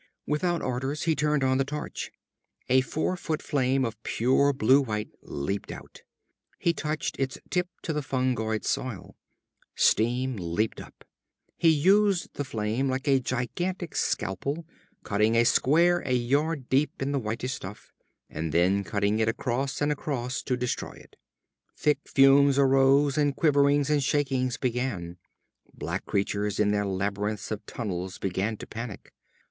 [0.25, 2.09] Without orders, he turned on the torch.
[2.69, 6.01] A four foot flame of pure blue white leaped out.
[6.57, 9.15] He touched its tip to the fungoid soil.
[9.75, 11.03] Steam leaped up.
[11.55, 14.65] He used the flame like a gigantic scalpel,
[15.03, 17.93] cutting a square a yard deep in the whitish stuff,
[18.27, 21.15] and then cutting it across and across to destroy it.
[21.77, 25.17] Thick fumes arose, and quiverings and shakings began.
[25.75, 29.13] Black creatures in their labyrinths of tunnels began to panic.